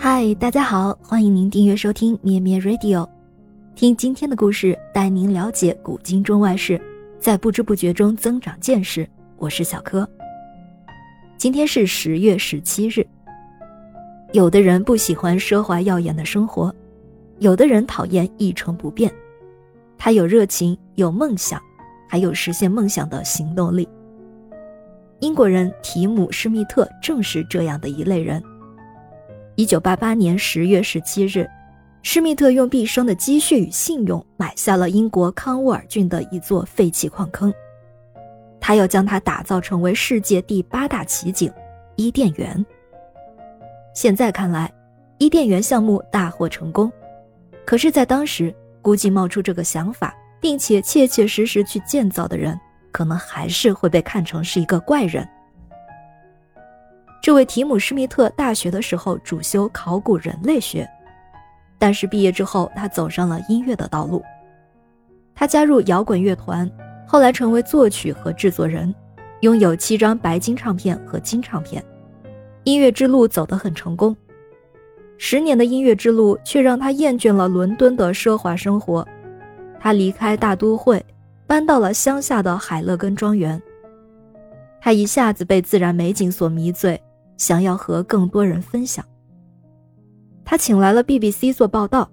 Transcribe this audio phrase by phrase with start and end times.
[0.00, 3.04] 嗨，大家好，欢迎您订阅收听咩咩 Radio，
[3.74, 6.80] 听今天的故事，带您了解古今中外事，
[7.18, 9.06] 在不知不觉中增长见识。
[9.38, 10.08] 我是小柯。
[11.36, 13.04] 今天是十月十七日。
[14.32, 16.72] 有的人不喜欢奢华耀眼的生活，
[17.40, 19.12] 有的人讨厌一成不变。
[19.98, 21.60] 他有热情，有梦想，
[22.08, 23.88] 还有实现梦想的行动力。
[25.18, 28.40] 英国人提姆·施密特正是这样的一类人。
[29.58, 31.44] 一九八八年十月十七日，
[32.04, 37.52] 施密特用毕生的积蓄与信用买下了英国康沃尔郡的一座废弃矿坑，
[38.60, 41.52] 他要将它打造成为世界第八大奇景——
[41.98, 42.64] 伊甸园。
[43.94, 44.72] 现在看来，
[45.18, 46.88] 伊甸园项目大获成功，
[47.66, 52.56] 可是，在当时，估计冒出这个想法并且切切实实去建造的人。
[52.92, 55.28] 可能还是会被看成是一个怪人。
[57.28, 60.88] 这位提姆·施密特大学的时候主修考古人类学，
[61.78, 64.24] 但是毕业之后他走上了音乐的道路。
[65.34, 66.66] 他加入摇滚乐团，
[67.06, 68.94] 后来成为作曲和制作人，
[69.40, 71.84] 拥有七张白金唱片和金唱片，
[72.64, 74.16] 音乐之路走得很成功。
[75.18, 79.06] 十年的音乐之路却让他厌倦了伦敦的奢华生活，
[79.78, 81.04] 他离开大都会。
[81.46, 83.62] 搬到了乡下的海勒根庄园，
[84.80, 86.98] 他一下子被自然美景所迷醉，
[87.38, 89.02] 想要和更多人分享。
[90.44, 92.10] 他请来了 BBC 做报道，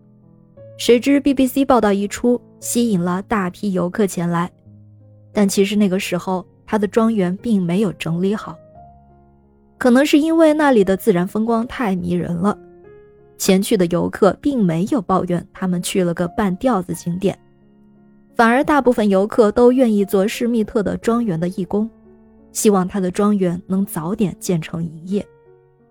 [0.78, 4.50] 谁知 BBC 报道一出，吸引了大批游客前来，
[5.34, 8.58] 但其实那个时候他的庄园并没有整理好，
[9.78, 12.58] 可能是因为那里的自然风光太迷人了，
[13.38, 17.38] 前去的游客并没有抱怨他们去了个半吊子景点。
[18.36, 21.90] 反而，大部分游客都愿意做施密特的庄园的义工，
[22.56, 25.24] 希望他的庄园能早点建成营业。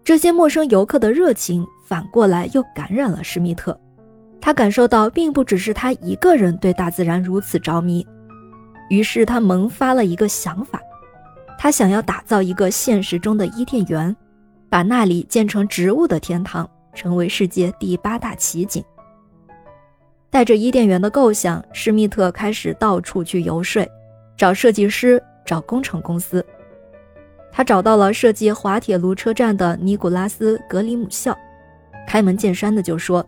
[0.03, 3.79] 这些陌生游客的热情反过来又感染了施密特，
[4.41, 8.05] 他感受到并不只是他一个人对大自然如此着迷，
[8.89, 10.81] 于是他萌发了一个想法，
[11.59, 14.15] 他想要打造一个现实中的伊甸园，
[14.71, 18.83] 把那里建成植物的天堂，成为世界第八大奇景。
[20.31, 23.87] 带着伊甸园的构想，施密特开始到处去游说，
[24.37, 26.45] 找设计师，找工程公司。
[27.57, 31.39] 他找到了设计滑铁卢车站的尼古拉斯·格里姆校，
[32.05, 33.25] 开门见山的就说：“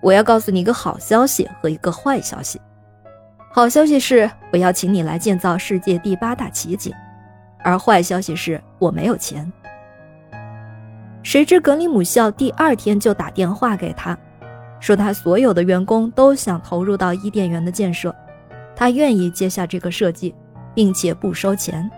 [0.00, 2.60] 我要告诉你一个好消息和一个坏消息。
[3.50, 6.94] 好消息是我要请你来建造世界第八大奇景，
[7.64, 9.52] 而坏消息是我没有钱。”
[11.24, 14.16] 谁知格里姆校第二天就打电话给他。
[14.78, 18.14] 说他所有的员工都想投入到伊甸园的建设，
[18.76, 20.32] 他愿意接下这个设计，
[20.72, 21.90] 并且不收钱。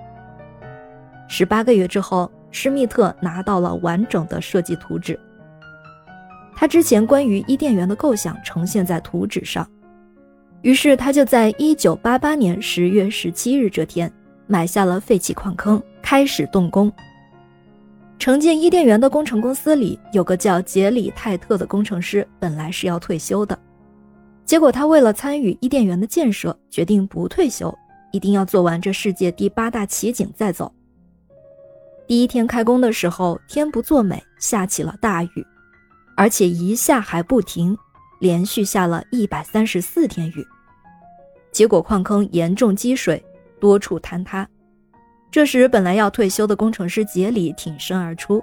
[1.29, 5.19] 十八个月之后，施密特拿到了完整的设计图纸。
[6.57, 9.65] 他之前关于伊甸园的构想呈现在图纸上，
[10.63, 14.13] 于是他就在一九八八年十月十七日这天
[14.49, 16.93] 买下了废弃矿坑，开始动工。
[18.19, 23.57] 承建伊甸园的工程公司里有个叫杰里泰特的工程师，本来是要退休的，
[24.45, 27.73] 结果他为了参与伊甸园的建设，决定不退休，
[28.11, 30.73] 一定要做完这世界第八大奇景再走。
[32.09, 35.47] 第一天开工的时候，天不作美，下起了大雨，
[36.17, 37.77] 而且一下还不停，
[38.19, 40.47] 连续下了一百三十四天雨，
[41.53, 43.23] 结果矿坑严重积水，
[43.61, 44.49] 多处坍塌。
[45.31, 48.43] 这时，本来要退休的工程师杰里挺身而出，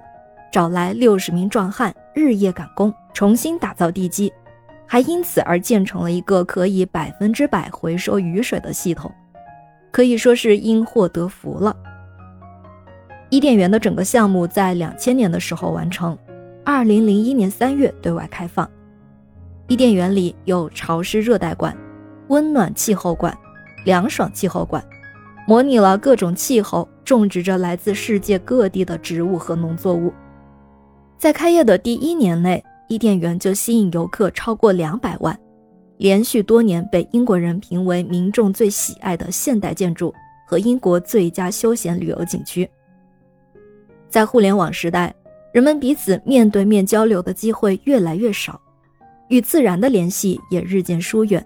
[0.52, 4.32] 找来六十名壮汉，日夜赶工，重新打造地基，
[4.86, 9.12] 还因此而建成了一个可以百分之百回收雨水的系统，
[9.90, 11.76] 可以说是因祸得福了。
[13.36, 16.18] 伊甸园的整个项目在两千年的时候完成，
[16.64, 18.66] 二零零一年三月对外开放。
[19.68, 21.76] 伊甸园里有潮湿热带馆、
[22.30, 23.38] 温暖气候馆、
[23.84, 24.82] 凉爽气候馆。
[25.46, 30.14] 模拟了各种气候，种植着来自世界各地的植物和农作物。
[31.18, 35.38] 在开业的第一年内，伊甸园就吸引游客超过两百万，
[35.98, 40.16] 连续多年被英国人评为民众最喜爱的现代建筑
[40.48, 42.70] 和英国最佳休闲旅游景区。
[44.10, 45.14] 在互联网时代，
[45.52, 48.60] 人们彼此面对面交流的机会越来越少，
[49.30, 51.46] 与自然的联系也日渐疏远。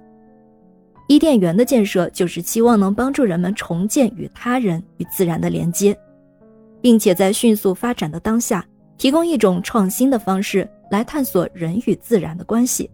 [1.08, 5.98] 伊甸园的建设就是期望能帮助人们重建与他人与自然的连接，
[6.82, 8.64] 并且在迅速发展的当下，
[8.96, 12.90] 提供一种创新的方式来探索人与自然的关系。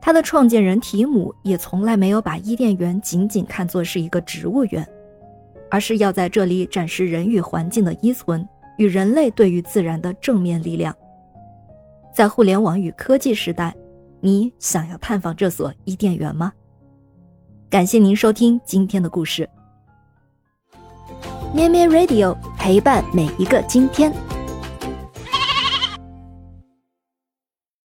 [0.00, 4.88] 他的创建人提姆也从来没有把伊甸园仅仅看作是一个植物园，
[5.70, 8.48] 而是要在这里展示人与环境的依存
[8.78, 10.96] 与人类对于自然的正面力量。
[12.14, 13.76] 在互联网与科技时代，
[14.20, 16.52] 你想要探访这所伊甸园吗？
[17.70, 19.48] 感谢您收听今天的故事。
[21.54, 24.12] 咩咩 Radio 陪伴每一个今天。